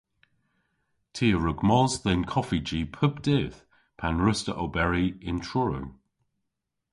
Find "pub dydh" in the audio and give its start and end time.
2.95-3.57